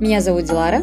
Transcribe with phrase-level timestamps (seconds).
[0.00, 0.82] Меня зовут Дилара.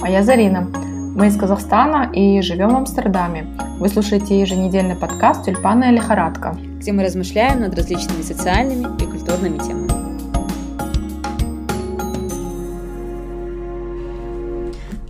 [0.00, 0.60] А я Зарина.
[0.60, 3.44] Мы из Казахстана и живем в Амстердаме.
[3.80, 9.90] Вы слушаете еженедельный подкаст «Тюльпанная лихорадка», где мы размышляем над различными социальными и культурными темами.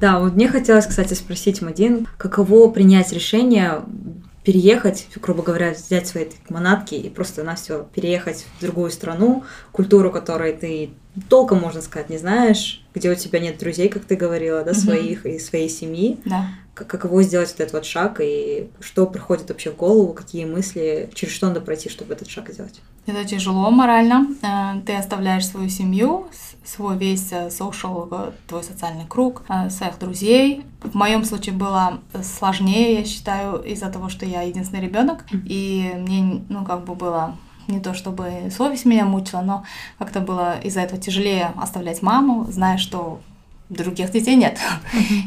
[0.00, 3.82] Да, вот мне хотелось, кстати, спросить Мадин, каково принять решение
[4.44, 10.10] переехать, грубо говоря, взять свои манатки и просто на все переехать в другую страну, культуру,
[10.10, 10.90] которой ты
[11.28, 15.26] толком, можно сказать, не знаешь, где у тебя нет друзей, как ты говорила, да, своих
[15.26, 16.18] и своей семьи.
[16.24, 16.46] Да.
[16.86, 21.32] Каково сделать вот этот вот шаг и что приходит вообще в голову, какие мысли, через
[21.32, 22.80] что надо пройти, чтобы этот шаг сделать?
[23.06, 24.26] Это тяжело морально.
[24.42, 26.28] Э, ты оставляешь свою семью,
[26.64, 30.64] свой весь э, social, э, твой социальный круг, своих друзей.
[30.82, 36.44] В моем случае было сложнее, я считаю, из-за того, что я единственный ребенок, и мне,
[36.48, 37.36] ну, как бы было
[37.68, 39.64] не то чтобы совесть меня мучила, но
[39.98, 43.20] как-то было из-за этого тяжелее оставлять маму, зная, что
[43.70, 44.58] других детей нет.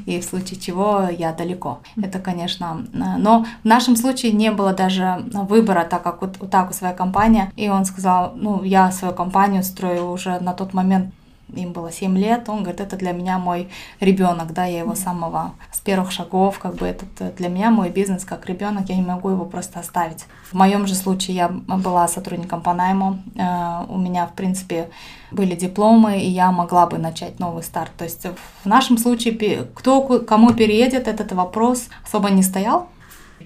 [0.05, 1.79] И в случае чего я далеко.
[2.01, 2.85] Это, конечно...
[2.93, 6.93] Но в нашем случае не было даже выбора, так как вот, вот так вот своя
[6.93, 7.51] компания.
[7.55, 11.13] И он сказал, ну, я свою компанию строю уже на тот момент
[11.55, 15.53] им было 7 лет, он говорит, это для меня мой ребенок, да, я его самого
[15.71, 19.01] с первых шагов, как бы это э, для меня мой бизнес как ребенок, я не
[19.01, 20.25] могу его просто оставить.
[20.51, 24.89] В моем же случае я была сотрудником по найму, э, у меня, в принципе,
[25.31, 27.91] были дипломы, и я могла бы начать новый старт.
[27.97, 28.25] То есть
[28.63, 32.89] в нашем случае, кто кому переедет, этот вопрос особо не стоял,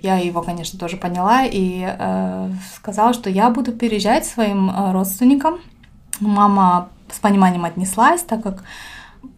[0.02, 5.60] я его, конечно, тоже поняла и э, сказала, что я буду переезжать своим э, родственникам.
[6.20, 8.64] Мама с пониманием отнеслась, так как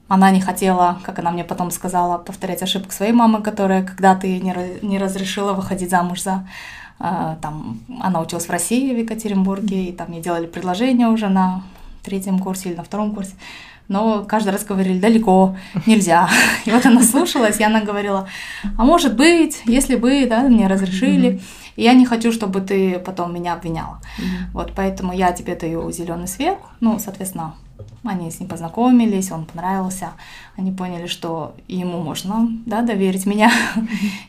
[0.08, 4.42] она не хотела, как она мне потом сказала, повторять ошибку своей мамы, которая когда-то ей
[4.42, 6.48] не, не разрешила выходить замуж за...
[7.00, 11.64] Э, там, она училась в России, в Екатеринбурге, и там ей делали предложение уже на
[12.04, 13.34] третьем курсе или на втором курсе.
[13.90, 16.30] Но каждый раз говорили, далеко, нельзя.
[16.66, 18.28] И вот она слушалась, и она говорила,
[18.78, 21.42] а может быть, если бы, да, мне разрешили.
[21.76, 24.00] И я не хочу, чтобы ты потом меня обвиняла.
[24.18, 24.52] Mm-hmm.
[24.54, 26.58] Вот поэтому я тебе даю зеленый свет.
[26.82, 27.56] Ну, соответственно,
[28.04, 30.12] они с ним познакомились, он понравился,
[30.58, 33.52] они поняли, что ему можно да, доверить меня.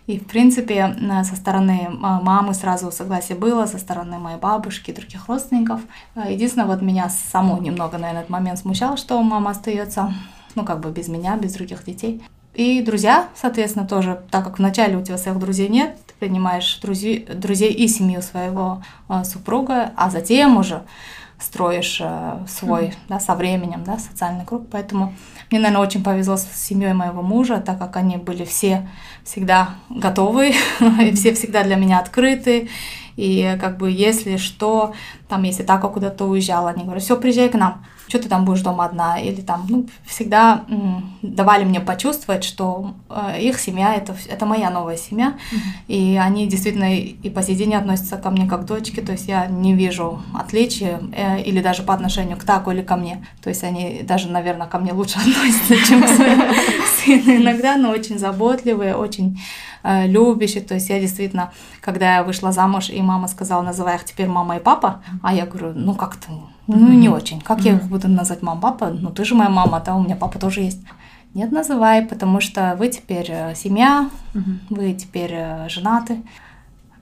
[0.06, 5.28] И, в принципе, со стороны мамы сразу согласие было, со стороны моей бабушки и других
[5.28, 5.81] родственников.
[6.15, 10.12] Единственное, вот меня саму немного на этот момент смущало, что мама остается,
[10.55, 12.22] ну, как бы без меня, без других детей.
[12.55, 17.25] И друзья, соответственно, тоже, так как вначале у тебя своих друзей нет, ты принимаешь друзей,
[17.25, 20.83] друзей и семью своего э, супруга, а затем уже
[21.41, 22.97] строишь э, свой, mm-hmm.
[23.09, 24.69] да, со временем, да, социальный круг.
[24.71, 25.15] Поэтому
[25.51, 28.89] мне, наверное, очень повезло с семьей моего мужа, так как они были все
[29.25, 30.53] всегда готовы,
[31.03, 32.69] и все всегда для меня открыты.
[33.17, 34.95] И как бы если что,
[35.31, 37.85] там, если так куда-то уезжала, они говорят, все, приезжай к нам.
[38.09, 40.65] Что ты там будешь дома одна, или там, ну, всегда
[41.23, 45.59] давали мне почувствовать, что э, их семья это, это моя новая семья, mm-hmm.
[45.87, 49.47] и они действительно и, по сей день относятся ко мне как дочке, то есть я
[49.47, 53.63] не вижу отличия, э, или даже по отношению к Таку или ко мне, то есть
[53.63, 56.53] они даже, наверное, ко мне лучше относятся, чем к своему
[57.05, 59.41] сыну иногда, но очень заботливые, очень
[59.85, 64.05] э, любящие, то есть я действительно, когда я вышла замуж, и мама сказала, называй их
[64.05, 66.29] теперь мама и папа, а я говорю, ну как-то
[66.67, 67.41] ну, не очень.
[67.41, 68.89] Как я их буду называть мама, папа?
[68.89, 70.81] Ну, ты же моя мама, да, у меня папа тоже есть.
[71.35, 74.11] Нет, называй, потому что вы теперь э, семья,
[74.69, 76.23] вы теперь э, женаты.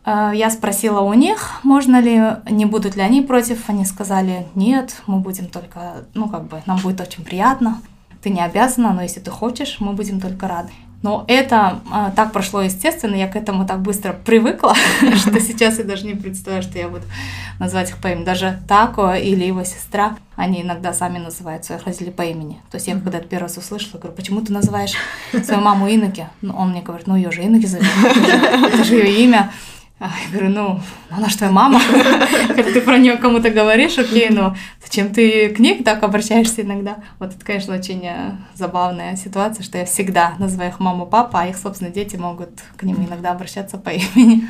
[0.05, 2.21] Э, я спросила у них, можно ли,
[2.51, 3.71] не будут ли они против.
[3.71, 7.81] Они сказали, нет, мы будем только, ну, как бы, нам будет очень приятно.
[8.23, 10.73] Ты не обязана, но если ты хочешь, мы будем только рады.
[11.03, 14.75] Но это а, так прошло естественно, я к этому так быстро привыкла,
[15.17, 17.05] что сейчас я даже не представляю, что я буду
[17.61, 18.25] назвать их по имени.
[18.25, 22.61] Даже Тако или его сестра, они иногда сами называют своих родителей по имени.
[22.71, 24.95] То есть я когда это первый раз услышала, говорю, почему ты называешь
[25.45, 26.29] свою маму Иноки?
[26.41, 29.53] Ну, он мне говорит, ну ее же Иноки зовут, это же ее имя.
[30.01, 31.81] А я говорю, ну, она же твоя мама.
[32.49, 36.99] Когда ты про нее кому-то говоришь, окей, но зачем ты к ней так обращаешься иногда?
[37.19, 41.47] Вот это, конечно, очень э, забавная ситуация, что я всегда называю их маму, папа, а
[41.49, 44.49] их, собственно, дети могут к ним иногда обращаться по имени.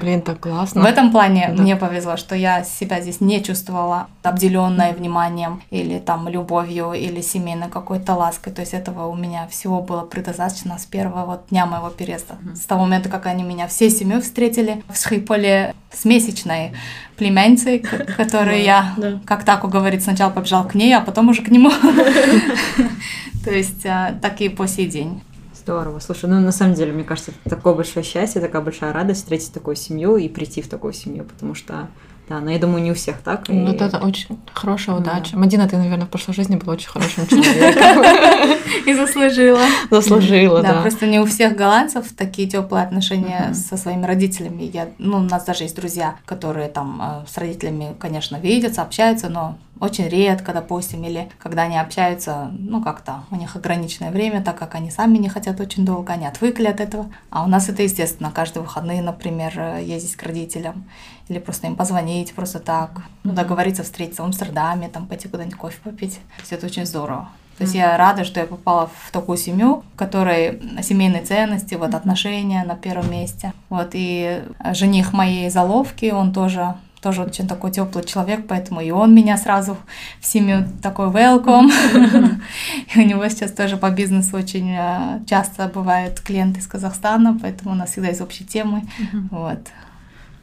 [0.00, 0.82] Блин, так классно.
[0.82, 1.62] В этом плане да.
[1.62, 7.68] мне повезло, что я себя здесь не чувствовала обделенной вниманием или там любовью или семейной
[7.68, 8.52] какой-то лаской.
[8.52, 12.38] То есть этого у меня всего было предостаточно с первого вот дня моего переезда.
[12.56, 16.72] С того момента, как они меня всей семьей встретили, в Схиполе с месячной
[17.16, 17.78] племянницей,
[18.16, 18.94] которую я,
[19.26, 21.70] как так говорит, сначала побежал к ней, а потом уже к нему.
[23.44, 25.22] То есть а, так и по сей день.
[25.54, 25.98] Здорово.
[26.00, 29.52] Слушай, ну на самом деле, мне кажется, это такое большое счастье, такая большая радость встретить
[29.52, 31.88] такую семью и прийти в такую семью, потому что
[32.30, 33.48] да, но я думаю, не у всех так.
[33.48, 33.74] Ну, и...
[33.74, 35.32] это очень хорошая удача.
[35.32, 35.38] Да.
[35.38, 38.04] Мадина, ты, наверное, в прошлой жизни была очень хорошим человеком.
[38.86, 39.58] И заслужила.
[39.90, 40.74] Заслужила, да.
[40.74, 44.70] Да, просто не у всех голландцев такие теплые отношения со своими родителями.
[44.72, 49.28] Я, ну, у нас даже есть друзья, которые там э, с родителями, конечно, видятся, общаются,
[49.28, 54.58] но очень редко, допустим, или когда они общаются, ну как-то у них ограниченное время, так
[54.58, 57.10] как они сами не хотят очень долго, они отвыкли от этого.
[57.30, 60.84] А у нас это естественно, каждые выходные, например, ездить к родителям
[61.28, 65.78] или просто им позвонить просто так, ну, договориться встретиться в Амстердаме, там пойти куда-нибудь кофе
[65.82, 66.20] попить.
[66.42, 67.28] Все это очень здорово.
[67.56, 71.94] То есть я рада, что я попала в такую семью, в которой семейные ценности, вот
[71.94, 73.52] отношения на первом месте.
[73.68, 74.42] Вот и
[74.72, 79.76] жених моей заловки, он тоже тоже очень такой теплый человек, поэтому и он меня сразу
[80.20, 81.70] в семью такой welcome.
[82.94, 87.72] И у него сейчас тоже по бизнесу очень э, часто бывают клиенты из Казахстана, поэтому
[87.72, 88.82] у нас всегда есть общие темы.
[89.30, 89.60] Вот.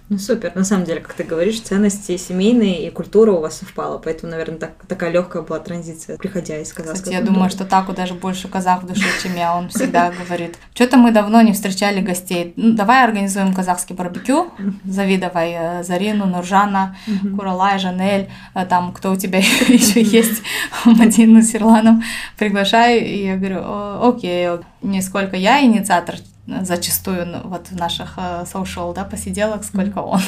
[0.10, 3.98] Ну супер, на самом деле, как ты говоришь, ценности семейные и культура у вас совпала,
[3.98, 7.92] поэтому, наверное, так, такая легкая была транзиция, приходя из казахской Кстати, я думаю, что Таку
[7.92, 9.54] даже больше казах в душе, чем я.
[9.54, 12.54] Он всегда говорит, что-то мы давно не встречали гостей.
[12.56, 14.50] Ну, давай организуем казахский барбекю.
[14.86, 16.96] Зови давай э, Зарину, Нуржана,
[17.36, 20.42] Куралай, Жанель, э, там, кто у тебя еще есть,
[20.86, 22.02] Мадину, Сирланом.
[22.38, 23.00] Приглашай.
[23.00, 24.48] И я говорю, окей,
[24.82, 26.16] не сколько я инициатор
[26.64, 30.22] зачастую ну, вот в наших social, да, посиделок, сколько он.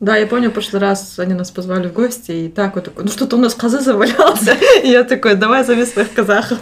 [0.00, 3.04] Да, я помню, в прошлый раз они нас позвали в гости, и так вот такой,
[3.04, 4.56] ну что-то у нас козы завалялся.
[4.82, 6.58] И я такой, давай зови своих казахов.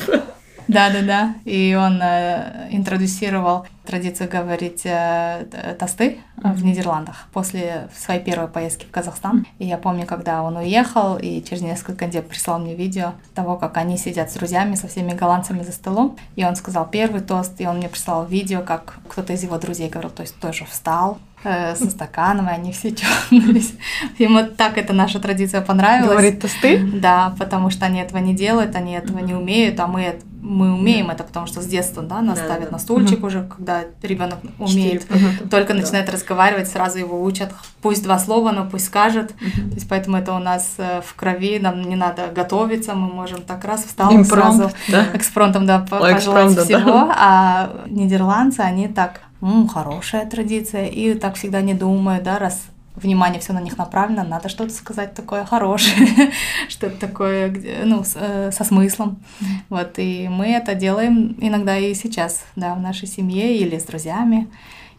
[0.70, 1.34] Да, да, да.
[1.44, 8.90] И он э, интродюсировал традицию говорить э, тосты в Нидерландах после своей первой поездки в
[8.92, 9.46] Казахстан.
[9.58, 13.78] И я помню, когда он уехал, и через несколько дней прислал мне видео того, как
[13.78, 16.16] они сидят с друзьями, со всеми голландцами за столом.
[16.36, 19.88] И он сказал первый тост, и он мне прислал видео, как кто-то из его друзей
[19.88, 23.74] говорил, то есть тоже встал, э, со стаканом, и они все чокнулись.
[24.18, 26.10] Ему так эта наша традиция понравилась.
[26.10, 26.78] Говорит тосты?
[26.78, 31.10] Да, потому что они этого не делают, они этого не умеют, а мы мы умеем
[31.10, 32.72] это, потому что с детства, да, нас да, ставят да.
[32.72, 33.26] на стульчик угу.
[33.26, 35.48] уже, когда ребенок умеет, угу.
[35.50, 35.80] только да.
[35.80, 37.52] начинает разговаривать, сразу его учат,
[37.82, 39.32] пусть два слова, но пусть скажет.
[39.32, 39.68] Угу.
[39.68, 43.42] То есть поэтому это у нас э, в крови, нам не надо готовиться, мы можем
[43.42, 45.06] так раз встал Импромт, сразу да?
[45.12, 47.16] экспромтом, да, пожелать всего, да.
[47.16, 52.62] а нидерландцы, они так, М, хорошая традиция, и так всегда не думают, да, раз
[52.96, 56.32] внимание все на них направлено, надо что-то сказать такое хорошее,
[56.68, 59.22] что-то такое, ну, э, со смыслом.
[59.68, 64.48] Вот, и мы это делаем иногда и сейчас, да, в нашей семье или с друзьями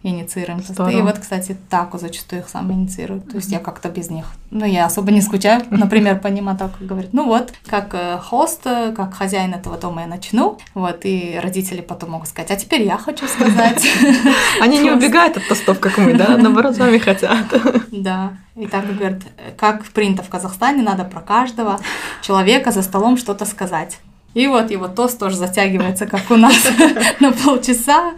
[0.03, 0.97] инициируем Здорово.
[0.97, 3.29] И вот, кстати, Таку зачастую их сам инициируют.
[3.29, 4.25] То есть я как-то без них.
[4.49, 5.63] Ну, я особо не скучаю.
[5.69, 10.01] Например, по ним Таку говорит, ну вот, как э, хост, э, как хозяин этого дома
[10.01, 10.57] я начну.
[10.73, 13.85] Вот, и родители потом могут сказать, а теперь я хочу сказать.
[14.61, 16.37] Они не убегают от тостов, как мы, да?
[16.37, 17.45] Наоборот, сами хотят.
[17.91, 18.33] Да.
[18.55, 19.21] И так говорит,
[19.57, 21.79] как принято в Казахстане, надо про каждого
[22.21, 23.99] человека за столом что-то сказать.
[24.33, 26.55] И вот его тост тоже затягивается, как у нас,
[27.19, 28.13] на полчаса.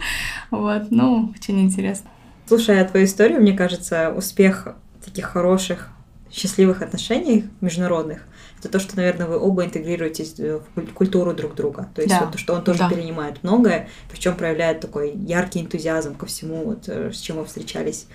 [0.51, 2.10] Вот, ну, очень интересно.
[2.48, 4.68] Слушая твою историю, мне кажется, успех
[5.04, 5.89] таких хороших,
[6.31, 8.21] счастливых отношений международных
[8.63, 11.89] это то, что, наверное, вы оба интегрируетесь в культуру друг друга.
[11.94, 12.25] То есть да.
[12.25, 12.89] вот, что он тоже да.
[12.89, 18.07] перенимает многое, причем проявляет такой яркий энтузиазм ко всему, вот, э, с чем вы встречались,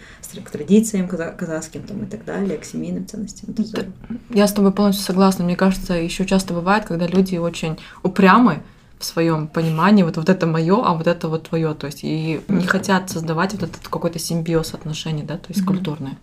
[0.45, 3.50] к традициям казахским там, и так далее, к семейным ценностям.
[3.50, 3.87] Это
[4.31, 5.45] Я с тобой полностью согласна.
[5.45, 8.62] Мне кажется, еще часто бывает, когда люди очень упрямы,
[8.99, 12.40] в своем понимании, вот, вот это мое, а вот это вот твое, то есть и
[12.49, 15.67] не хотят создавать вот этот какой-то симбиоз отношений, да, то есть mm-hmm.
[15.67, 16.17] культурные.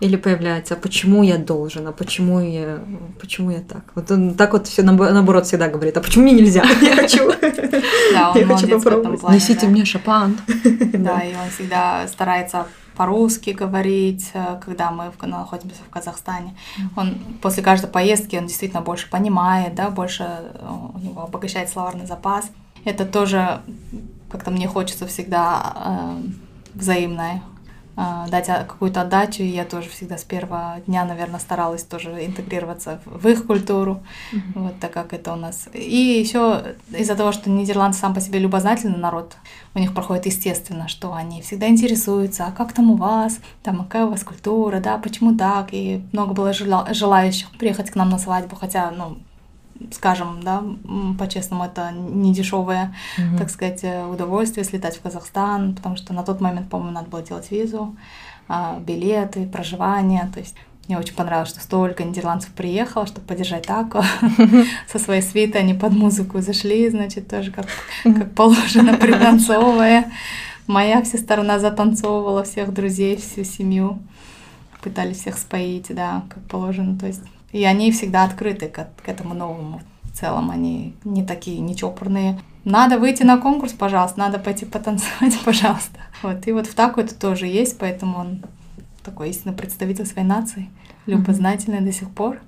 [0.00, 2.80] Или появляется, а почему я должен, а почему я,
[3.18, 3.84] почему я так?
[3.94, 6.64] Вот он так вот все наоборот всегда говорит, а почему мне нельзя?
[6.82, 7.30] Я хочу.
[8.12, 9.22] Да, он я хочу попробовать.
[9.30, 10.38] Несите мне шапан.
[10.92, 16.56] Да, и он всегда старается по-русски говорить, э, когда мы находимся в Казахстане.
[16.96, 22.06] Он после каждой поездки он действительно больше понимает, да, больше э, у него обогащает словарный
[22.06, 22.50] запас.
[22.84, 23.60] Это тоже
[24.30, 26.22] как-то мне хочется всегда э,
[26.74, 27.55] взаимное а,
[27.96, 33.26] дать какую-то отдачу, и я тоже всегда с первого дня, наверное, старалась тоже интегрироваться в
[33.26, 34.40] их культуру, mm-hmm.
[34.54, 35.68] вот так как это у нас.
[35.72, 39.36] И еще из-за того, что Нидерланды сам по себе любознательный народ,
[39.74, 44.04] у них проходит естественно, что они всегда интересуются, а как там у вас, там какая
[44.04, 48.56] у вас культура, да, почему так, и много было желающих приехать к нам на свадьбу,
[48.56, 49.16] хотя, ну,
[49.92, 50.62] скажем, да,
[51.18, 53.38] по-честному, это не дешевое, mm-hmm.
[53.38, 57.22] так сказать, э, удовольствие слетать в Казахстан, потому что на тот момент, по-моему, надо было
[57.22, 57.96] делать визу,
[58.48, 60.54] а, билеты, проживание, то есть
[60.86, 64.04] мне очень понравилось, что столько нидерландцев приехало, чтобы поддержать тако.
[64.88, 67.66] Со своей свитой, они под музыку зашли, значит, тоже как,
[68.04, 70.12] как положено, пританцовывая.
[70.68, 73.98] Моя вся сторона затанцовывала всех друзей, всю семью,
[74.80, 77.22] пытались всех споить, да, как положено, то есть
[77.56, 79.80] и они всегда открыты к, к этому новому.
[80.02, 82.38] в целом они не такие нечопорные.
[82.64, 85.98] Надо выйти на конкурс, пожалуйста, надо пойти потанцевать, пожалуйста.
[86.22, 88.42] Вот, и вот в таку это тоже есть, поэтому он
[89.02, 90.68] такой истинный представитель своей нации,
[91.06, 92.40] любознательный до сих пор.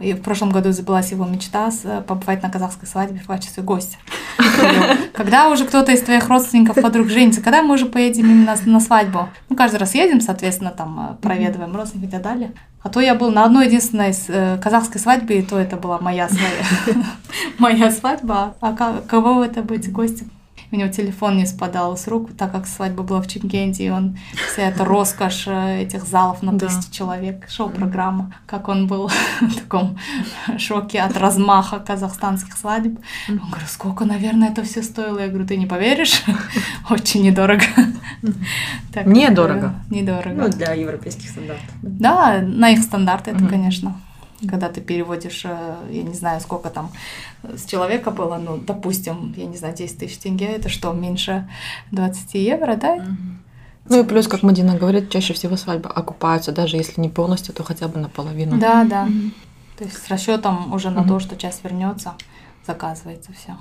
[0.00, 1.70] И в прошлом году сбылась его мечта
[2.06, 3.96] побывать на казахской свадьбе в качестве гостя.
[5.12, 9.28] Когда уже кто-то из твоих родственников, подруг женится, когда мы уже поедем именно на свадьбу?
[9.48, 12.52] Ну, каждый раз едем, соответственно, там э, проведываем родственников и так далее.
[12.82, 16.28] А то я был на одной единственной э, казахской свадьбе, и то это была моя
[16.28, 17.04] своя,
[17.58, 18.54] моя свадьба.
[18.60, 18.72] А
[19.06, 20.30] кого это быть гостем?
[20.72, 24.18] У него телефон не спадал с рук, так как свадьба была в Чимкенте, и он
[24.52, 26.92] вся эта роскошь э, этих залов на тысячу да.
[26.92, 29.10] человек, шоу-программа, как он был
[29.40, 29.98] в таком
[30.58, 32.98] шоке от размаха казахстанских свадеб.
[33.28, 35.18] Он говорит, сколько, наверное, это все стоило?
[35.18, 36.22] Я говорю, ты не поверишь?
[36.90, 37.64] Очень недорого.
[39.04, 39.74] Недорого.
[39.90, 40.42] Недорого.
[40.42, 41.70] Ну, для европейских стандартов.
[41.82, 43.96] Да, на их стандарты это, конечно
[44.48, 46.90] когда ты переводишь, э, я не знаю, сколько там
[47.42, 51.48] с человека было, ну, допустим, я не знаю, 10 тысяч тенге, это что, меньше
[51.92, 53.04] 20 евро, да?
[53.88, 57.64] Ну и плюс, как Мадина говорит, чаще всего свадьбы окупаются, даже если не полностью, то
[57.64, 58.58] хотя бы наполовину.
[58.58, 59.06] Да, да.
[59.06, 59.30] Mm-hmm.
[59.78, 61.08] То есть с расчетом уже на mm-hmm.
[61.08, 62.12] то, что часть вернется,
[62.66, 63.56] заказывается все.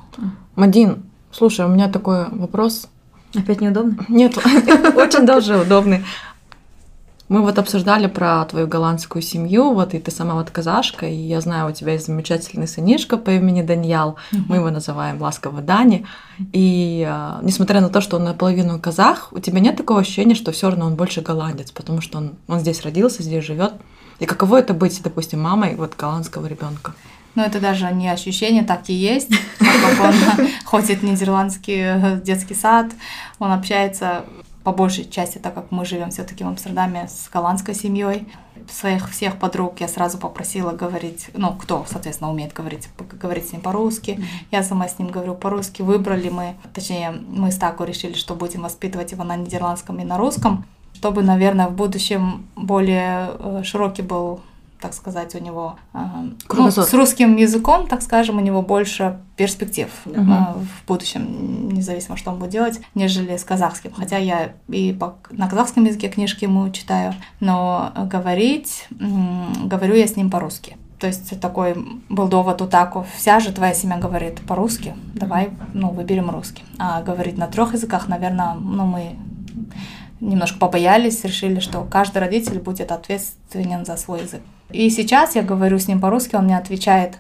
[0.56, 2.90] Мадин, слушай, у меня такой вопрос.
[3.36, 4.06] Опять неудобно?
[4.08, 4.38] Нет,
[4.96, 6.04] очень даже удобный.
[7.30, 11.42] Мы вот обсуждали про твою голландскую семью, вот и ты сама вот казашка, и я
[11.42, 14.42] знаю, у тебя есть замечательный сынишка по имени Даньял, mm-hmm.
[14.50, 16.08] мы его называем ласково Дани,
[16.54, 20.52] и э, несмотря на то, что он наполовину казах, у тебя нет такого ощущения, что
[20.52, 23.74] все равно он больше голландец, потому что он, он здесь родился, здесь живет.
[24.18, 26.94] И каково это быть, допустим, мамой вот голландского ребенка?
[27.36, 29.30] Ну, это даже не ощущение, так и есть.
[29.60, 32.88] как он ходит в нидерландский э, детский сад,
[33.38, 34.26] он общается
[34.70, 38.28] по большей части, так как мы живем все-таки в Амстердаме с голландской семьей.
[38.70, 42.88] Своих всех подруг я сразу попросила говорить, ну, кто, соответственно, умеет говорить,
[43.20, 44.24] говорить с ним по-русски.
[44.52, 45.82] Я сама с ним говорю по-русски.
[45.82, 50.18] Выбрали мы, точнее, мы с Тако решили, что будем воспитывать его на нидерландском и на
[50.20, 54.42] русском, чтобы, наверное, в будущем более э, широкий был
[54.80, 56.00] так сказать, у него э,
[56.54, 60.22] ну, с русским языком, так скажем, у него больше перспектив угу.
[60.22, 63.92] в будущем, независимо, что он будет делать, нежели с казахским.
[63.94, 70.16] Хотя я и по, на казахском языке книжки ему читаю, но говорить, говорю я с
[70.16, 70.78] ним по-русски.
[71.00, 71.76] То есть такой
[72.10, 73.06] был довод у Таку.
[73.16, 74.96] Вся же твоя семья говорит по-русски.
[75.14, 76.64] Давай, ну, выберем русский.
[76.78, 79.16] А говорить на трех языках, наверное, ну, мы
[80.20, 84.42] немножко побоялись, решили, что каждый родитель будет ответственен за свой язык.
[84.72, 87.18] И сейчас я говорю с ним по-русски, он мне отвечает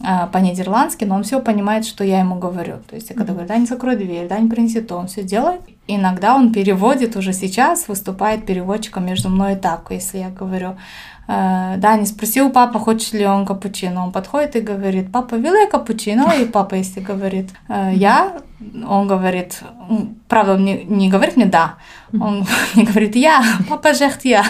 [0.00, 2.78] э, по-нидерландски, но он все понимает, что я ему говорю.
[2.88, 5.22] То есть я когда говорю, да, не закрой дверь, да, не принеси то, он все
[5.22, 5.60] делает.
[5.96, 9.86] Иногда он переводит уже сейчас, выступает переводчиком между мной и так.
[9.90, 10.76] Если я говорю,
[11.28, 14.04] э, да, не спросил папа, хочет ли он капучино.
[14.04, 16.32] Он подходит и говорит, папа, вилай капучино.
[16.40, 18.40] И папа, если говорит, «Э, я,
[18.86, 19.62] он говорит,
[20.28, 21.76] правда, он не, не говорит мне «да»,
[22.12, 24.44] он мне говорит «я», «папа жехт я».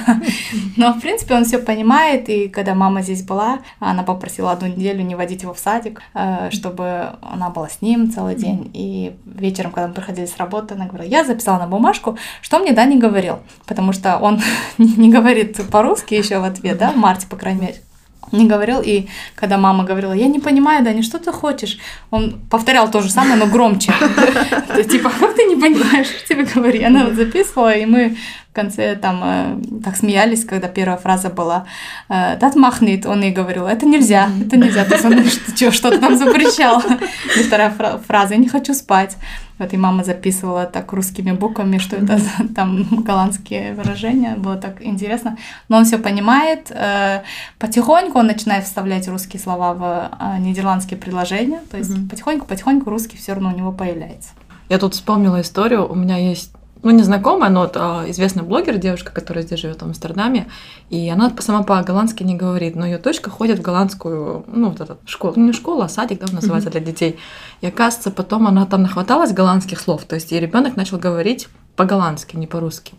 [0.77, 5.03] Но, в принципе, он все понимает, и когда мама здесь была, она попросила одну неделю
[5.03, 8.71] не водить его в садик, э, чтобы она была с ним целый день.
[8.75, 12.73] И вечером, когда мы приходили с работы, она говорила, я записала на бумажку, что мне
[12.73, 14.41] «да» не говорил, потому что он
[14.79, 17.77] не говорит по-русски еще в ответ, да, в марте, по крайней мере
[18.33, 18.81] не говорил.
[18.81, 21.79] И когда мама говорила, я не понимаю, Даня, что ты хочешь?
[22.11, 23.93] Он повторял то же самое, но громче.
[24.91, 26.83] Типа, как ты не понимаешь, что тебе говори?
[26.83, 28.17] Она вот записывала, и мы
[28.51, 31.67] в конце там э, так смеялись, когда первая фраза была
[32.09, 35.05] «Дат махнит», он ей говорил «это нельзя, это нельзя», то есть
[35.63, 36.83] он что-то там запрещал.
[37.37, 37.73] И вторая
[38.07, 39.17] фраза «я не хочу спать».
[39.61, 42.19] Вот и мама записывала так русскими буквами, что это
[42.57, 45.37] там голландские выражения, было так интересно.
[45.69, 46.71] Но он все понимает.
[46.71, 47.23] Э,
[47.59, 51.61] потихоньку он начинает вставлять русские слова в э, нидерландские предложения.
[51.71, 54.31] То есть потихоньку-потихоньку русский все равно у него появляется.
[54.71, 55.87] Я тут вспомнила историю.
[55.87, 59.83] У меня есть ну, не знакомая, но вот, а, известный блогер, девушка, которая здесь живет
[59.83, 60.49] в Амстердаме,
[60.89, 64.99] и она сама по-голландски не говорит, но ее дочка ходит в голландскую, ну, вот эту
[65.07, 67.19] школу, ну, не школа, а садик, да, называется, для детей.
[67.61, 72.37] И оказывается, потом она там нахваталась голландских слов, то есть и ребенок начал говорить по-голландски,
[72.37, 72.95] не по-русски.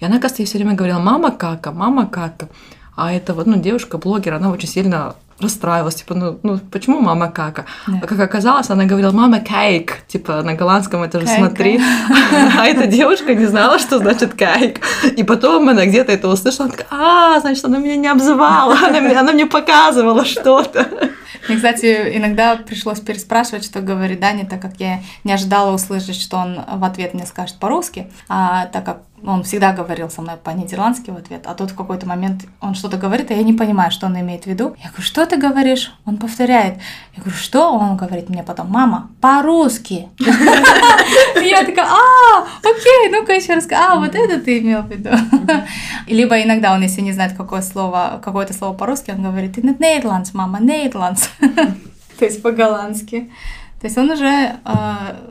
[0.00, 2.48] И она, оказывается, ей все время говорила «мама кака, мама кака».
[2.94, 7.64] А эта вот, ну, девушка-блогер, она очень сильно расстраивалась, типа, ну, ну почему мама кака?
[7.86, 8.00] Да.
[8.02, 11.80] А как оказалось, она говорила, мама кейк, типа, на голландском это же смотри.
[12.58, 14.80] А эта девушка не знала, что значит кейк.
[15.16, 19.20] И потом она где-то это услышала, она такая, а, значит, она меня не обзывала, она,
[19.20, 20.86] она мне показывала что-то.
[21.48, 26.36] Мне, кстати, иногда пришлось переспрашивать, что говорит Даня, так как я не ожидала услышать, что
[26.36, 31.10] он в ответ мне скажет по-русски, а так как он всегда говорил со мной по-нидерландски
[31.10, 34.06] в ответ, а тут в какой-то момент он что-то говорит, а я не понимаю, что
[34.06, 34.74] он имеет в виду.
[34.82, 35.92] Я говорю, что ты говоришь?
[36.04, 36.78] Он повторяет.
[37.14, 37.72] Я говорю, что?
[37.72, 40.08] Он говорит мне потом, мама, по-русски.
[41.40, 45.10] Я такая, а, окей, ну-ка еще раз, а, вот это ты имел в виду.
[46.06, 50.30] Либо иногда он, если не знает какое слово, какое-то слово по-русски, он говорит, in Nederlands,
[50.32, 51.28] мама, Nederlands.
[52.18, 53.30] То есть по-голландски.
[53.80, 54.58] То есть он уже э,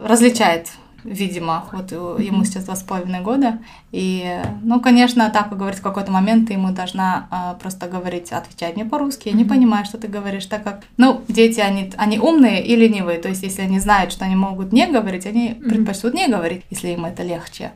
[0.04, 0.68] различает
[1.04, 3.60] видимо, вот ему сейчас два с половиной года.
[3.92, 8.32] И, ну, конечно, так как говорит, в какой-то момент ты ему должна а, просто говорить,
[8.32, 12.20] отвечать мне по-русски, я не понимаю, что ты говоришь, так как, ну, дети, они, они
[12.20, 16.14] умные и ленивые, то есть если они знают, что они могут не говорить, они предпочтут
[16.14, 17.72] не говорить, если им это легче.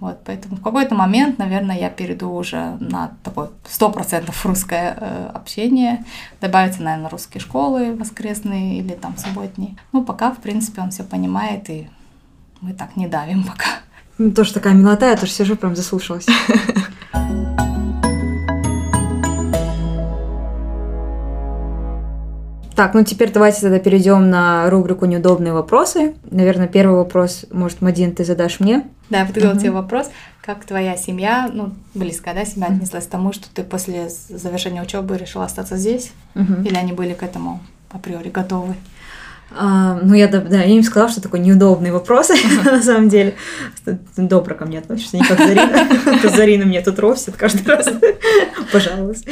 [0.00, 5.30] Вот, поэтому в какой-то момент, наверное, я перейду уже на такое сто процентов русское э,
[5.34, 6.04] общение,
[6.40, 9.76] добавится, наверное, русские школы воскресные или там субботние.
[9.92, 11.88] Ну, пока, в принципе, он все понимает и
[12.60, 13.66] мы так не давим пока.
[14.18, 16.26] Ну, тоже такая милота, я тоже сижу, прям заслушалась.
[22.74, 26.14] Так, ну теперь давайте тогда перейдем на рубрику «Неудобные вопросы».
[26.30, 28.86] Наверное, первый вопрос, может, Мадин, ты задашь мне?
[29.10, 29.60] Да, я подготовила uh-huh.
[29.60, 30.10] тебе вопрос.
[30.42, 32.76] Как твоя семья, ну, близкая, да, семья uh-huh.
[32.76, 36.12] отнеслась к тому, что ты после завершения учебы решила остаться здесь?
[36.36, 36.64] Uh-huh.
[36.64, 37.58] Или они были к этому
[37.90, 38.76] априори готовы?
[39.50, 42.30] А, ну, я, да, я им сказала, что такой неудобный вопрос,
[42.64, 43.34] на самом деле.
[44.16, 45.88] Добро ко мне относишься, не как Зарина.
[46.36, 47.88] Зарина мне тут ростит каждый раз.
[48.72, 49.30] Пожалуйста.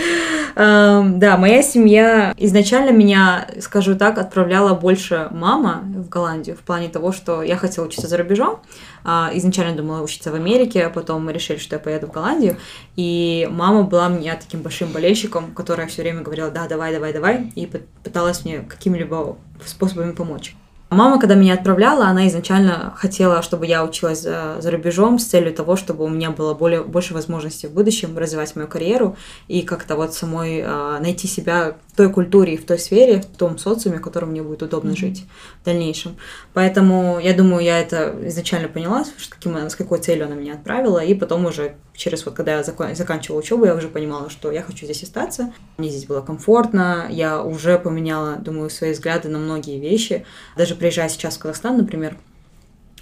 [0.55, 7.13] Да, моя семья изначально меня, скажу так, отправляла больше мама в Голландию в плане того,
[7.13, 8.61] что я хотела учиться за рубежом.
[9.09, 12.57] А, изначально думала учиться в Америке, а потом мы решили, что я поеду в Голландию.
[12.97, 17.53] И мама была мне таким большим болельщиком, которая все время говорила, да, давай, давай, давай,
[17.55, 17.71] и
[18.03, 20.55] пыталась мне какими-либо способами помочь.
[20.89, 25.53] Мама, когда меня отправляла, она изначально хотела, чтобы я училась за, за рубежом с целью
[25.53, 29.17] того, чтобы у меня было более, больше возможностей в будущем развивать мою карьеру
[29.49, 33.59] и как-то вот самой э, найти себя в той культуре в той сфере, в том
[33.59, 34.97] социуме, в котором мне будет удобно mm-hmm.
[34.97, 35.25] жить
[35.63, 36.17] в дальнейшем.
[36.53, 40.99] Поэтому я думаю, я это изначально поняла, что каким, с какой целью она меня отправила,
[40.99, 44.63] и потом уже через вот когда я закон, заканчивала учебу, я уже понимала, что я
[44.63, 45.53] хочу здесь остаться.
[45.79, 50.27] Мне здесь было комфортно, я уже поменяла, думаю, свои взгляды на многие вещи.
[50.57, 52.17] Даже приезжая сейчас в Казахстан, например,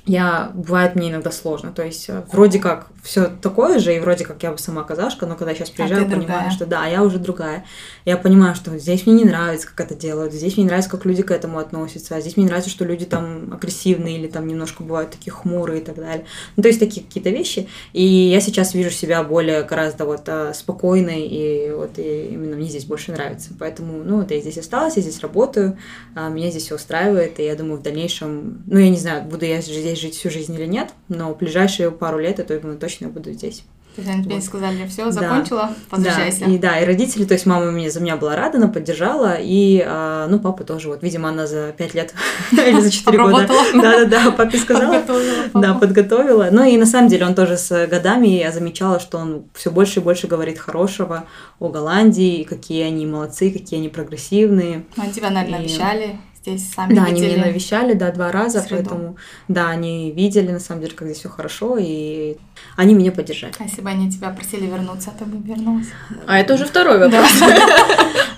[0.06, 1.72] я бывает мне иногда сложно.
[1.72, 5.24] То есть э, вроде как все такое же, и вроде как я бы сама казашка,
[5.26, 6.50] но когда я сейчас а приезжаю, а понимаю, другая.
[6.50, 7.64] что да, я уже другая.
[8.04, 11.06] Я понимаю, что здесь мне не нравится, как это делают, здесь мне не нравится, как
[11.06, 14.46] люди к этому относятся, а здесь мне не нравится, что люди там агрессивные или там
[14.46, 16.26] немножко бывают такие хмурые и так далее.
[16.56, 17.68] Ну, то есть такие какие-то вещи.
[17.94, 22.68] И я сейчас вижу себя более гораздо вот э, спокойной, и вот и именно мне
[22.68, 23.50] здесь больше нравится.
[23.58, 25.78] Поэтому, ну, вот я здесь осталась, я здесь работаю,
[26.14, 29.46] а меня здесь все устраивает, и я думаю, в дальнейшем, ну, я не знаю, буду
[29.46, 33.08] я здесь жить всю жизнь или нет, но в ближайшие пару лет, я думаю, точно
[33.08, 33.64] буду здесь.
[33.94, 34.44] То есть они тебе вот.
[34.44, 35.74] сказали, все, закончила, да.
[35.96, 36.40] возвращайся.
[36.40, 36.50] Да.
[36.50, 39.84] И да, и родители, то есть мама мне за меня была рада, она поддержала, и,
[39.86, 42.12] а, ну, папа тоже, вот, видимо, она за пять лет
[42.52, 43.48] или за четыре года.
[43.72, 45.00] Да-да-да, папе сказала.
[45.54, 46.48] Да, подготовила.
[46.50, 50.00] Ну, и на самом деле он тоже с годами, я замечала, что он все больше
[50.00, 51.26] и больше говорит хорошего
[51.60, 54.84] о Голландии, какие они молодцы, какие они прогрессивные.
[54.96, 58.74] Они тебя, наверное, обещали здесь сами Да, видели они меня навещали, да, два раза, среду.
[58.74, 59.16] поэтому,
[59.48, 62.36] да, они видели, на самом деле, как здесь все хорошо, и
[62.76, 63.52] они меня поддержали.
[63.58, 65.86] А если бы они тебя просили вернуться, ты бы вернулась?
[66.26, 67.30] А это уже второй вопрос.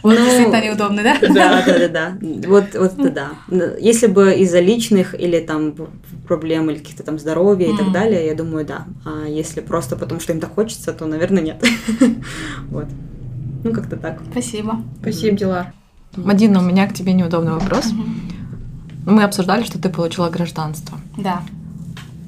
[0.03, 1.17] Вот ну, действительно неудобно, да?
[1.21, 2.19] Да, да, да, да.
[2.47, 3.77] Вот, вот это да.
[3.81, 5.75] Если бы из-за личных или там
[6.29, 8.87] проблем, или каких-то там здоровья и так далее, я думаю, да.
[9.05, 11.65] А если просто потому, что им так хочется, то, наверное, нет.
[12.71, 12.87] Вот.
[13.65, 14.21] Ну, как-то так.
[14.31, 14.81] Спасибо.
[15.01, 15.73] Спасибо, Дилар.
[16.17, 17.87] Мадина, у меня к тебе неудобный вопрос.
[17.87, 19.13] Угу.
[19.13, 20.99] Мы обсуждали, что ты получила гражданство.
[21.17, 21.43] Да.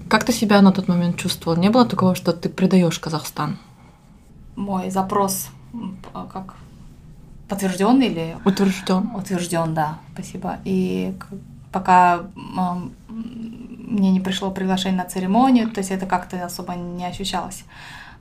[0.09, 1.59] Как ты себя на тот момент чувствовала?
[1.59, 3.59] Не было такого, что ты предаешь Казахстан?
[4.57, 5.49] Мой запрос
[6.33, 6.55] как
[7.49, 9.11] подтвержден или утвержден?
[9.15, 9.99] Утвержден, да.
[10.15, 10.59] Спасибо.
[10.65, 11.15] И
[11.73, 12.23] пока
[13.09, 17.65] мне не пришло приглашение на церемонию, то есть это как-то особо не ощущалось.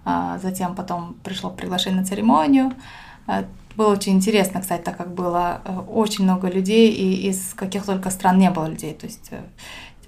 [0.05, 2.71] А затем потом пришло приглашение на церемонию.
[3.77, 8.09] Было очень интересно, кстати, так как было э, очень много людей, и из каких только
[8.09, 8.95] стран не было людей.
[8.95, 9.43] То есть э,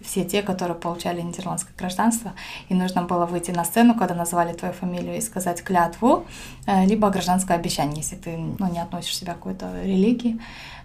[0.02, 2.34] все те, которые получали нидерландское гражданство,
[2.70, 6.26] и нужно было выйти на сцену, когда назвали твою фамилию, и сказать клятву,
[6.66, 10.40] э, либо гражданское обещание, если ты ну, не относишь себя к какой-то религии.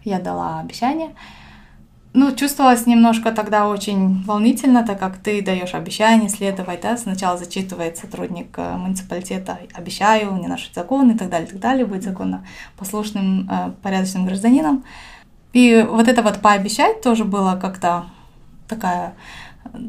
[0.05, 1.15] Я дала обещание.
[2.17, 7.97] Ну, чувствовалось немножко тогда очень волнительно, так как ты даешь обещание следовать, да, сначала зачитывает
[7.97, 12.47] сотрудник э, муниципалитета, обещаю не нарушить закон и так далее, и так далее, быть законно
[12.79, 14.85] послушным, э, порядочным гражданином.
[15.53, 18.05] И вот это вот пообещать тоже было как-то
[18.69, 19.15] такая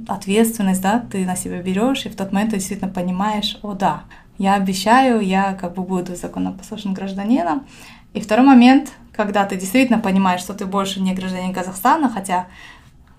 [0.08, 4.02] ответственность, да, ты на себя берешь, и в тот момент ты действительно понимаешь, о да,
[4.40, 7.68] я обещаю, я как бы буду законопослушным гражданином.
[8.16, 12.48] И второй момент, когда ты действительно понимаешь, что ты больше не гражданин Казахстана, хотя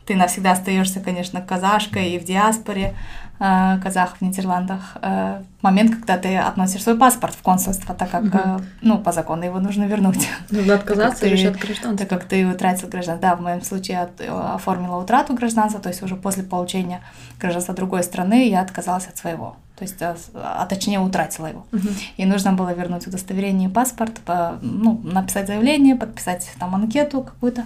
[0.07, 2.95] ты навсегда остаешься, конечно, казашкой и в диаспоре,
[3.41, 4.97] э, казах в Нидерландах.
[5.03, 9.45] Э, момент, когда ты относишь свой паспорт в консульство, так как, э, ну, по закону
[9.45, 10.29] его нужно вернуть.
[10.51, 11.97] Нужно отказаться лишь от гражданства.
[11.99, 13.29] Так как ты утратил гражданство.
[13.31, 14.21] Да, в моем случае от-
[14.55, 17.01] оформила утрату гражданства, то есть уже после получения
[17.41, 19.57] гражданства другой страны я отказалась от своего.
[19.79, 21.67] То есть, а, а точнее, утратила его.
[21.71, 21.89] Мгм.
[22.17, 27.65] И нужно было вернуть удостоверение и паспорт, по- ну, написать заявление, подписать там анкету какую-то.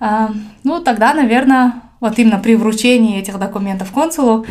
[0.00, 0.32] А,
[0.64, 4.44] ну, тогда, наверное, вот именно при вручении этих документов консулу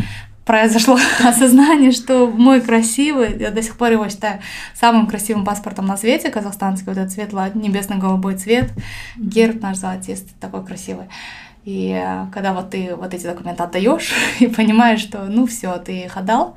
[0.46, 4.40] произошло осознание, что мой красивый, я до сих пор его считаю
[4.74, 8.72] самым красивым паспортом на свете, казахстанский, вот этот светло-небесно-голубой цвет,
[9.18, 11.06] герб наш золотистый, такой красивый.
[11.66, 16.04] И э, когда вот ты вот эти документы отдаешь и понимаешь, что ну все, ты
[16.04, 16.56] их отдал,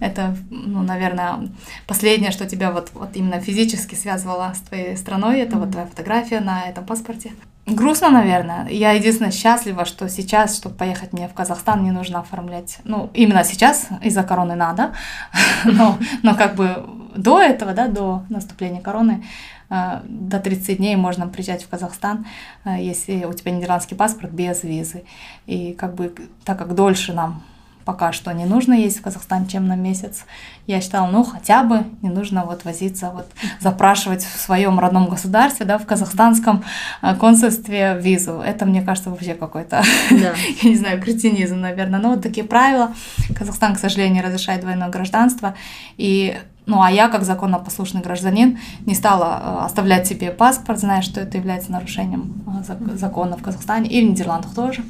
[0.00, 1.48] это, ну, наверное,
[1.86, 6.40] последнее, что тебя вот, вот именно физически связывало с твоей страной, это вот твоя фотография
[6.40, 7.32] на этом паспорте.
[7.66, 8.66] Грустно, наверное.
[8.68, 12.78] Я единственное счастлива, что сейчас, чтобы поехать мне в Казахстан, не нужно оформлять.
[12.84, 14.94] Ну, именно сейчас из-за короны надо.
[15.64, 19.24] но, но как бы до этого, да, до наступления короны,
[19.70, 22.26] до 30 дней можно приезжать в Казахстан,
[22.64, 25.04] э, если у тебя нидерландский паспорт без визы.
[25.46, 27.42] И как бы так как дольше нам
[27.88, 30.26] пока что не нужно есть в Казахстан, чем на месяц.
[30.66, 33.26] Я считала, ну хотя бы не нужно вот возиться, вот
[33.60, 36.64] запрашивать в своем родном государстве, да, в казахстанском
[37.00, 38.42] э, консульстве визу.
[38.44, 40.34] Это, мне кажется, вообще какой-то, Да.
[40.62, 41.98] я не знаю, кретинизм, наверное.
[41.98, 42.92] Но вот такие правила.
[43.34, 45.54] Казахстан, к сожалению, разрешает двойное гражданство.
[45.96, 46.36] И
[46.68, 51.36] ну, а я, как законопослушный гражданин, не стала э, оставлять себе паспорт, зная, что это
[51.38, 54.82] является нарушением э, зак- закона в Казахстане и в Нидерландах тоже.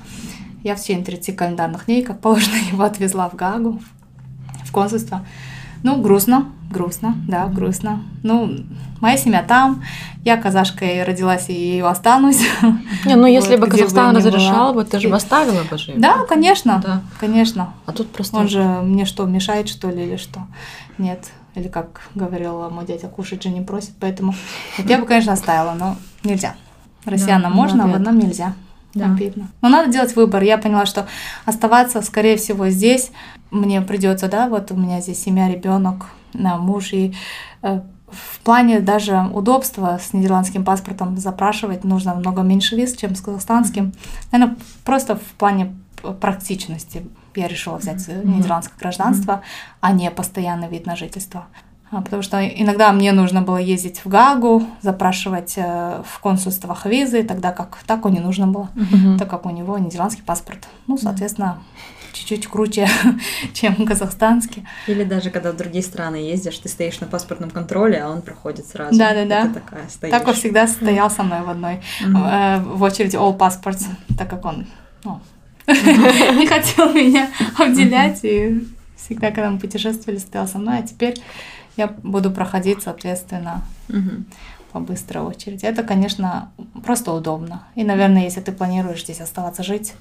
[0.65, 3.81] Я в течение 30 календарных дней, как положено, его отвезла в Гагу,
[4.65, 5.25] в консульство.
[5.85, 8.03] Ну, грустно, грустно, да, грустно.
[8.25, 8.51] Ну,
[9.01, 9.85] моя семья там,
[10.25, 12.41] я казашкой родилась и ее останусь.
[13.07, 14.33] Не, ну если Вот, бы Казахстан бы ни была.
[14.33, 16.01] разрешал бы, ты же бы оставила бы жить.
[16.01, 17.03] Да, конечно, Да.
[17.21, 17.75] конечно.
[17.87, 18.37] А тут просто...
[18.37, 20.41] Он же мне что, мешает, что ли, или что?
[20.99, 21.29] Нет.
[21.59, 24.35] Или как говорил мой дядя, кушать же не просит, поэтому
[24.77, 26.55] вот я бы, конечно, оставила, но нельзя.
[27.05, 28.55] Россиянам Да, можно, а нам нельзя.
[28.95, 29.07] Да.
[29.07, 29.49] Обидно.
[29.61, 30.43] Но надо делать выбор.
[30.43, 31.07] Я поняла, что
[31.45, 33.11] оставаться, скорее всего, здесь
[33.51, 37.15] мне придется, да, вот у меня здесь семья, ребенок, муж, и
[37.63, 43.21] э, в плане даже удобства с нидерландским паспортом запрашивать нужно много меньше виз, чем с
[43.21, 43.93] казахстанским.
[44.33, 45.75] Наверное, просто в плане
[46.21, 47.05] практичности
[47.39, 49.43] я решила взять э, нидерландское гражданство,
[49.81, 51.47] а не постоянный вид на жительство.
[51.91, 57.23] А, Потому что иногда мне нужно было ездить в Гагу, запрашивать э, в консульствах визы,
[57.23, 59.19] тогда как таку не нужно было, Мгм.
[59.19, 60.69] так как у него нидерландский паспорт.
[60.87, 61.59] Ну, соответственно,
[62.13, 62.89] чуть-чуть круче,
[63.55, 64.67] чем казахстанский.
[64.87, 68.67] Или даже когда в другие страны ездишь, ты стоишь на паспортном контроле, а он проходит
[68.67, 68.95] сразу.
[68.95, 70.13] И ты такая стоишь.
[70.13, 72.17] Тако всегда стоял со мной в одной Мгм.
[72.17, 73.87] э, в очереди All Passports,
[74.19, 74.67] так как он
[75.05, 75.21] ну,
[76.39, 77.29] не хотел меня
[77.59, 81.21] обделять, и всегда, когда мы путешествовали, стоял со мной, а теперь
[81.77, 83.63] я буду проходить, соответственно,
[84.73, 85.65] по быстрой очереди.
[85.65, 86.51] Это, конечно,
[86.85, 87.65] просто удобно.
[87.75, 89.95] И, наверное, если ты планируешь здесь оставаться жить,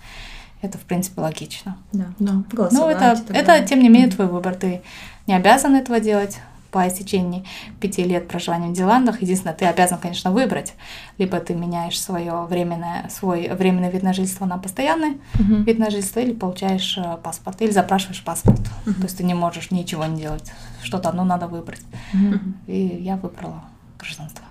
[0.61, 1.77] это, в принципе, логично.
[1.91, 2.05] Да.
[2.19, 2.43] Да.
[2.71, 4.55] Ну, это, это, тем не менее, твой выбор.
[4.55, 4.81] Ты
[5.27, 6.39] не обязан этого делать
[6.71, 7.45] по истечении
[7.79, 9.21] пяти лет проживания в Нидерландах.
[9.21, 10.73] Единственное, ты обязан, конечно, выбрать.
[11.17, 15.63] Либо ты меняешь свое временное, свой временный вид на жительство на постоянный Мгм.
[15.63, 18.61] вид на жительство, или получаешь э, паспорт, или запрашиваешь паспорт.
[18.85, 20.51] То есть ты не можешь ничего не делать.
[20.83, 21.81] Что-то одно надо выбрать.
[22.13, 22.55] Мгм.
[22.67, 23.63] И я выбрала
[23.99, 24.43] гражданство.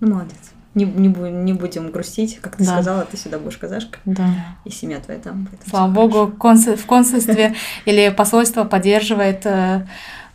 [0.00, 0.36] Ну, молодец.
[0.74, 2.72] Не, не, не будем грустить, как ты Да.
[2.72, 4.28] сказала, ты сюда будешь казашка, Да.
[4.66, 5.48] и семья твоя там.
[5.66, 7.54] Слава богу, консу- в консульстве
[7.86, 9.86] или посольство поддерживает э,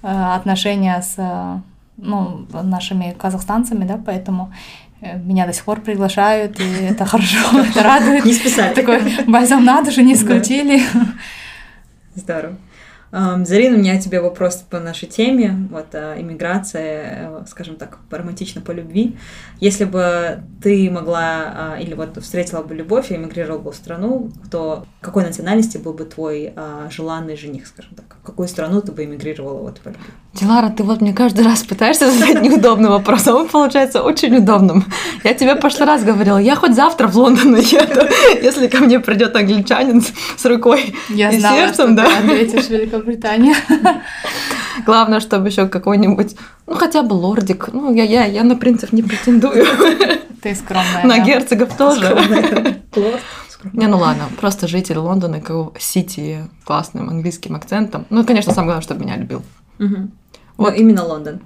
[0.07, 1.59] отношения с э,
[1.97, 4.53] ну, нашими казахстанцами, да, поэтому
[5.01, 8.25] э, меня до сих пор приглашают, и это хорошо, это радует.
[8.25, 8.73] Не списали.
[8.73, 10.81] Такой бальзам на душу не исключили.
[12.15, 12.55] Здорово.
[13.11, 18.61] Зарина, у меня тебе вопрос по нашей теме, вот а, иммиграция, э, скажем так, романтично
[18.61, 19.17] по любви.
[19.59, 24.31] Если бы ты могла а, или вот встретила бы любовь и эмигрировала бы в страну,
[24.49, 28.15] то какой национальности был бы твой а, желанный жених, скажем так?
[28.21, 30.05] В какую страну ты бы эмигрировала вот по любви?
[30.41, 34.83] Дилара, ты вот мне каждый раз пытаешься задать неудобный вопрос, а он получается очень удобным.
[35.23, 38.01] Я тебе в прошлый раз говорила, я хоть завтра в Лондон еду,
[38.41, 42.05] если ко мне придет англичанин с- рукой Я и знала, сердцем, что да.
[42.05, 43.55] ты ответишь Великобритания.
[44.85, 47.69] Главное, чтобы еще какой-нибудь, ну хотя бы лордик.
[47.71, 49.65] Ну, я, я, я на принцев не претендую.
[50.41, 51.03] Ты скромная.
[51.03, 51.23] На да.
[51.23, 52.09] герцогов тоже.
[52.95, 53.19] Лорд.
[53.73, 58.07] Не, ну ладно, просто житель Лондона, как Сити, классным английским акцентом.
[58.09, 59.43] Ну, конечно, самое главное, чтобы меня любил.
[59.77, 60.11] Мгм.
[60.61, 60.73] Вот.
[60.73, 61.39] Но именно Лондон.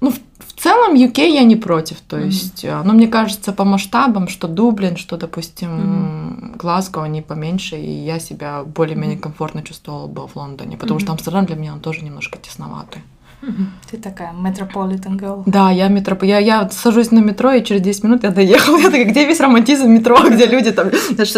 [0.00, 2.00] Ну, в, в целом UK я не против.
[2.00, 2.26] То Мгм.
[2.26, 7.90] есть, э, ну, мне кажется, по масштабам, что Дублин, что, допустим, Глазго, они поменьше, и
[7.90, 11.18] я себя более-менее комфортно чувствовала бы в Лондоне, потому что Мгм.
[11.18, 13.02] Амстердам для меня он тоже немножко тесноватый.
[13.90, 15.42] Ты такая metropolitan girl.
[15.46, 18.76] Да, я метро, я, я сажусь на метро, и через 10 минут я доехала.
[18.84, 21.34] Я такая, где весь романтизм метро, где люди там знаешь,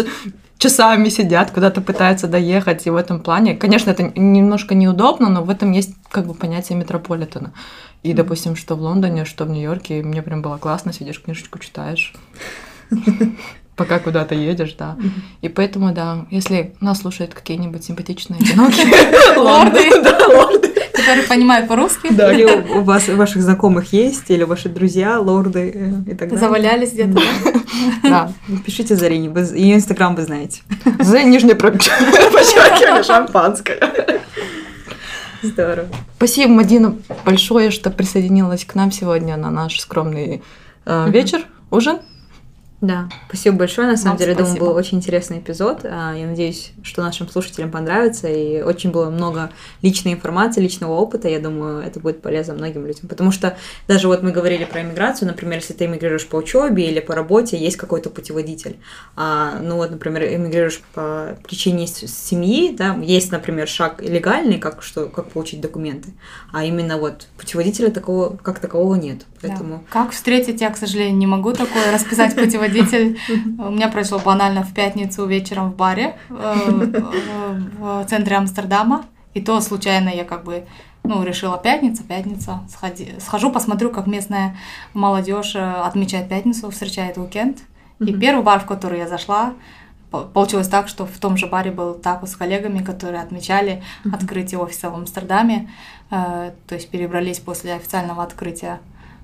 [0.57, 5.49] часами сидят, куда-то пытаются доехать, и в этом плане, конечно, это немножко неудобно, но в
[5.49, 7.51] этом есть как бы понятие метрополитена.
[8.03, 12.13] И, допустим, что в Лондоне, что в Нью-Йорке, мне прям было классно, сидишь, книжечку читаешь,
[13.77, 14.97] пока куда-то едешь, да.
[15.41, 18.87] И поэтому, да, если нас слушают какие-нибудь симпатичные одинокие
[19.37, 19.89] Лорды.
[20.03, 22.09] да, лорды, Которые понимают по-русски.
[22.11, 22.33] Да.
[22.33, 26.37] Или у вас, ваших знакомых есть, или ваши друзья, лорды э, и так далее.
[26.39, 27.21] Завалялись где-то, да?
[28.03, 28.31] да,
[28.65, 30.61] Пишите Зарине, ее инстаграм вы знаете.
[30.99, 33.79] За нижнее подчеркивание шампанское.
[35.43, 35.87] Здорово.
[36.17, 40.41] Спасибо, Мадина, большое, что присоединилась к нам сегодня на наш скромный
[40.85, 41.99] э, вечер, ужин.
[42.79, 43.87] Да, спасибо большое.
[43.87, 44.65] На самом Вам деле, думаю, спасибо.
[44.67, 45.79] был очень интересный эпизод.
[45.83, 48.27] А, Я надеюсь, что нашим слушателям понравится.
[48.27, 49.49] И очень было много
[49.81, 51.27] личной информации, личного опыта.
[51.27, 53.07] Я думаю, это будет полезно многим людям.
[53.07, 55.27] Потому что даже вот мы говорили про иммиграцию.
[55.27, 58.77] Например, если ты эмигрируешь по учебе или по работе, есть какой-то путеводитель.
[59.15, 65.07] А, ну вот, например, эмигрируешь по причине семьи, да, есть, например, шаг легальный, как, что,
[65.07, 66.13] как получить документы.
[66.53, 69.25] А именно вот путеводителя такого, как такового нет.
[69.41, 69.49] Да.
[69.49, 69.83] Поэтому...
[69.89, 73.19] Как встретить, я, к сожалению, не могу такое расписать путеводитель.
[73.59, 77.01] У меня произошло банально в пятницу вечером в баре э,
[77.79, 79.05] в центре Амстердама.
[79.33, 80.65] И то случайно я как бы
[81.03, 84.57] ну, решила пятница, пятница, сходи, схожу, посмотрю, как местная
[84.93, 87.59] молодежь э, отмечает пятницу, встречает уикенд.
[87.99, 89.53] И первый бар, в который я зашла,
[90.11, 94.59] по- получилось так, что в том же баре был так с коллегами, которые отмечали открытие
[94.59, 95.69] офиса в Амстердаме,
[96.11, 98.79] э, то есть перебрались после официального открытия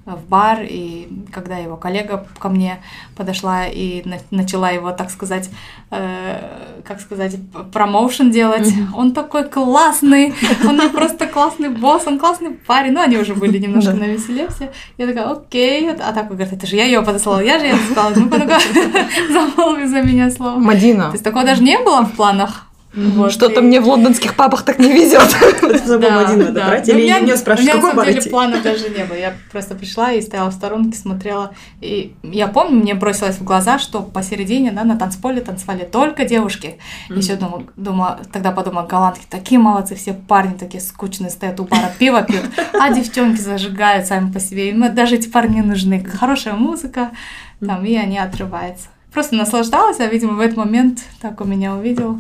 [0.05, 2.79] в бар, и когда его коллега ко мне
[3.15, 5.49] подошла и на- начала его, так сказать,
[5.91, 7.37] э, как сказать,
[7.71, 8.95] промоушен делать, Мгм.
[8.95, 10.33] он такой классный,
[10.67, 14.71] он просто классный босс, он классный парень, ну они уже были немножко на веселе все.
[14.97, 18.13] Я такая, окей, а такой говорит, это же я ее подослала, я же ее сказала,
[18.15, 18.59] ну-ка, ну-ка,
[19.31, 20.57] замолви за меня слово.
[20.59, 22.67] Мадина, То есть такого даже не было в планах.
[22.95, 25.35] Вот, что-то и- мне в лондонских папах так не везет.
[25.99, 26.67] Да, один надо да.
[26.67, 28.29] брать, Ну, или у меня- меня какой на бар самом деле идти?
[28.29, 29.15] планов даже не было.
[29.17, 31.53] Я просто пришла и стояла в сторонке, смотрела.
[31.81, 36.75] И я помню, мне бросилось в глаза, что посередине, да, на танцполе танцевали только девушки.
[37.09, 37.19] Мгм.
[37.19, 41.91] Еще думала, думала, тогда подумала, голландки такие молодцы, все парни такие скучные стоят у бара,
[41.97, 42.43] пиво пьют,
[42.79, 44.69] а девчонки зажигают сами по себе.
[44.69, 46.03] Им даже эти парни нужны.
[46.03, 47.11] Хорошая музыка,
[47.59, 48.87] там, и они отрываются.
[49.13, 52.19] Просто наслаждалась, а, видимо, в этот момент так у меня увидел.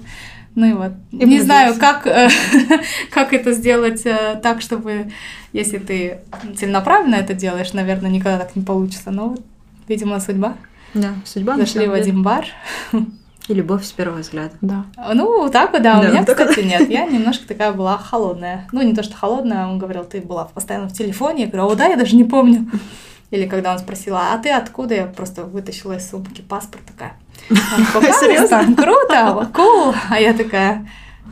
[0.55, 0.91] Ну и вот.
[1.11, 2.29] И не знаю, как, э,
[3.11, 5.11] как это сделать э, так, чтобы,
[5.51, 6.19] если ты
[6.55, 9.11] целенаправленно это делаешь, наверное, никогда так не получится.
[9.11, 9.41] Но, вот,
[9.87, 10.55] видимо, судьба.
[10.93, 11.57] Да, судьба.
[11.57, 12.45] Зашли в один бар.
[13.49, 14.53] И любовь с первого взгляда.
[14.61, 14.85] Да.
[15.13, 15.99] Ну, так вот, да.
[15.99, 16.49] У Да, меня, так вот.
[16.49, 16.89] кстати, нет.
[16.89, 18.67] Я немножко такая была холодная.
[18.71, 21.43] Ну, не то, что холодная, он говорил, ты была постоянно в телефоне.
[21.45, 22.69] Я говорю, о, да, я даже не помню.
[23.33, 24.93] Или когда он спросил, а ты откуда?
[24.93, 27.13] Я просто вытащила из сумки паспорт такая.
[27.95, 29.95] Афганистан, круто, cool.
[30.11, 30.87] А я такая,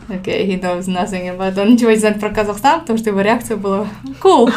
[0.10, 1.62] окей, he knows nothing about...
[1.62, 3.86] Он ничего не знает про Казахстан, потому что его реакция была
[4.20, 4.52] cool.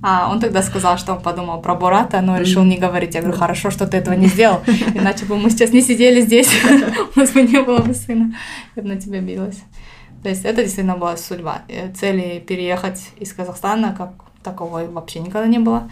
[0.00, 3.16] А он тогда сказал, что он подумал про Бурата, но решил не говорить.
[3.16, 4.60] Я говорю, хорошо, что ты этого не сделал,
[4.94, 6.52] иначе бы мы сейчас не сидели здесь,
[7.16, 8.32] у нас бы не было бы сына.
[8.76, 9.60] Я бы на тебя билась.
[10.22, 11.62] То есть это действительно была судьба.
[11.66, 15.90] Э, Цели переехать из Казахстана, как такого вообще никогда не было.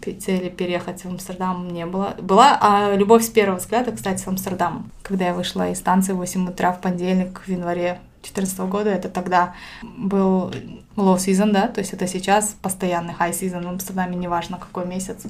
[0.00, 2.14] Пе- Цели переехать в Амстердам не было.
[2.20, 4.90] Была а, любовь с первого взгляда, кстати, с Амстердамом.
[5.02, 9.08] Когда я вышла из станции в 8 утра в понедельник в январе 2014 года, это
[9.08, 10.50] тогда был
[10.96, 15.22] low season, да, то есть это сейчас постоянный high season в Амстердаме, неважно какой месяц.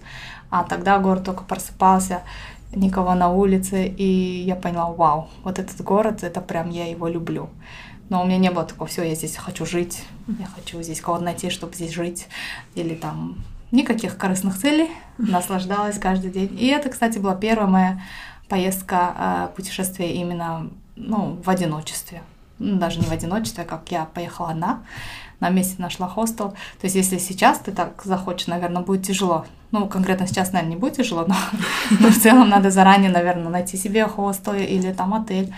[0.51, 2.23] А тогда город только просыпался,
[2.75, 7.49] никого на улице, и я поняла, вау, вот этот город, это прям я его люблю.
[8.11, 11.25] Но у меня не было такого, все, я здесь хочу жить, я хочу здесь кого-то
[11.25, 12.27] найти, чтобы здесь жить,
[12.75, 13.39] или там
[13.71, 16.57] никаких корыстных целей, наслаждалась каждый день.
[16.61, 18.03] И это, кстати, была первая моя
[18.49, 22.23] поездка, э, путешествие именно ну, в одиночестве.
[22.59, 24.83] Ну, Даже не в одиночестве, а как я поехала одна,
[25.39, 26.51] на месте нашла хостел.
[26.51, 29.47] То есть, если сейчас ты так захочешь, наверное, будет тяжело.
[29.71, 31.37] Ну, конкретно сейчас, наверное, не будет тяжело, но,
[32.01, 35.55] но в целом надо заранее, наверное, найти себе хостел или там отель.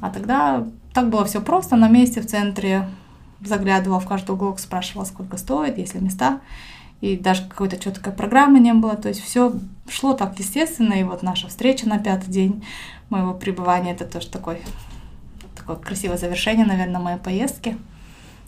[0.00, 2.88] А тогда так было все просто, на месте в центре,
[3.40, 6.40] заглядывала в каждый уголок, спрашивала, сколько стоит, есть ли места.
[7.00, 8.96] и даже какой-то четкой программы не было.
[8.96, 9.52] То есть все
[9.88, 12.64] шло так естественно, и вот наша встреча на пятый день
[13.10, 14.60] моего пребывания, это тоже такой,
[15.56, 17.76] такое красивое завершение, наверное, моей поездки.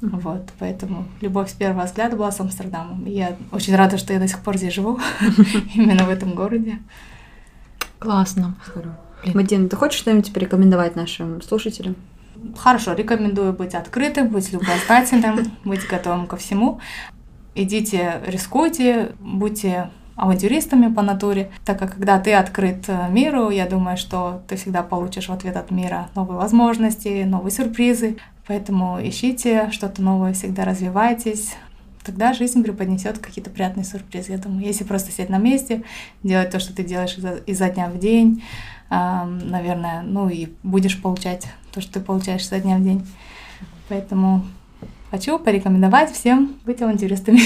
[0.01, 3.05] Вот, поэтому любовь с первого взгляда была с Амстердамом.
[3.07, 5.01] И я очень рада, что я до сих пор здесь живу,
[5.75, 6.79] именно в этом городе.
[7.99, 8.55] Классно.
[9.33, 11.97] Мадина, ты хочешь что-нибудь порекомендовать нашим слушателям?
[12.57, 16.81] Хорошо, рекомендую быть открытым, быть любознательным, быть готовым ко всему.
[17.55, 23.97] Идите, рискуйте, будьте авантюристами по натуре, так как когда ты открыт э, миру, я думаю,
[23.97, 28.17] что ты всегда получишь в ответ от мира новые возможности, новые сюрпризы.
[28.47, 31.55] Поэтому ищите что-то новое, всегда развивайтесь.
[32.05, 34.33] Тогда жизнь преподнесет какие-то приятные сюрпризы.
[34.33, 35.83] Я думаю, если просто сидеть на месте,
[36.23, 38.45] делать то, что ты делаешь изо, изо дня в день,
[38.91, 43.07] наверное, ну и будешь получать то, что ты получаешь изо дня в день.
[43.89, 44.45] Поэтому
[45.11, 47.41] хочу порекомендовать всем быть авантюристами.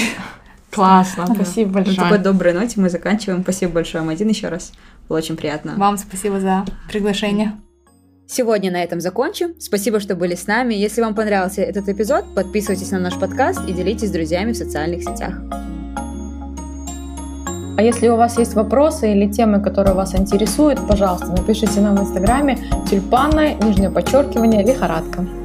[0.71, 1.97] Классно, спасибо большое.
[1.97, 3.41] На такой доброй ноте мы заканчиваем.
[3.41, 4.71] Спасибо большое, Мадин, еще раз.
[5.07, 5.73] Было очень приятно.
[5.77, 7.53] Вам спасибо за приглашение.
[8.27, 9.59] Сегодня на этом закончим.
[9.59, 10.75] Спасибо, что были с нами.
[10.75, 15.01] Если вам понравился этот эпизод, подписывайтесь на наш подкаст и делитесь с друзьями в социальных
[15.01, 15.41] сетях.
[17.79, 22.01] А если у вас есть вопросы или темы, которые вас интересуют, пожалуйста, напишите нам в
[22.01, 22.57] инстаграме
[22.89, 25.38] тюльпаны, нижнее подчеркивание, лихорадка.